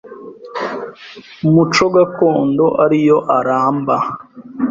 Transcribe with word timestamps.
muco 1.53 1.85
gakondo 1.95 2.65
ari 2.83 2.99
yo 3.07 3.17
aramba 3.37 3.95